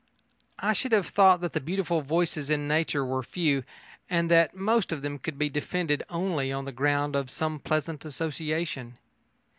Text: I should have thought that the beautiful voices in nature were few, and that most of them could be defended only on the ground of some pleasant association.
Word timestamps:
I 0.57 0.73
should 0.73 0.93
have 0.93 1.05
thought 1.09 1.41
that 1.41 1.53
the 1.53 1.59
beautiful 1.59 2.01
voices 2.01 2.49
in 2.49 2.67
nature 2.67 3.05
were 3.05 3.21
few, 3.21 3.63
and 4.09 4.31
that 4.31 4.55
most 4.55 4.91
of 4.91 5.03
them 5.03 5.19
could 5.19 5.37
be 5.37 5.47
defended 5.47 6.01
only 6.09 6.51
on 6.51 6.65
the 6.65 6.71
ground 6.71 7.15
of 7.15 7.29
some 7.29 7.59
pleasant 7.59 8.03
association. 8.03 8.97